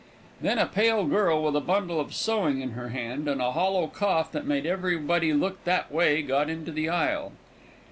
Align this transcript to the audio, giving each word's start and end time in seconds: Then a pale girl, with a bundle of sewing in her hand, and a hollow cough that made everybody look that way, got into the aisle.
Then 0.41 0.57
a 0.57 0.65
pale 0.65 1.05
girl, 1.05 1.43
with 1.43 1.55
a 1.55 1.59
bundle 1.61 1.99
of 1.99 2.11
sewing 2.15 2.59
in 2.59 2.71
her 2.71 2.89
hand, 2.89 3.27
and 3.27 3.39
a 3.39 3.51
hollow 3.51 3.85
cough 3.85 4.31
that 4.31 4.47
made 4.47 4.65
everybody 4.65 5.31
look 5.31 5.63
that 5.65 5.91
way, 5.91 6.23
got 6.23 6.49
into 6.49 6.71
the 6.71 6.89
aisle. 6.89 7.33